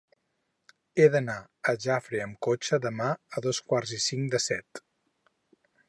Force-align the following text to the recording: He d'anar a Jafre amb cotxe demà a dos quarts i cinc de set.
He 1.01 1.05
d'anar 1.15 1.35
a 1.73 1.75
Jafre 1.85 2.23
amb 2.25 2.39
cotxe 2.47 2.81
demà 2.89 3.13
a 3.39 3.45
dos 3.49 3.61
quarts 3.71 3.97
i 3.99 4.03
cinc 4.09 4.35
de 4.37 4.45
set. 4.51 4.87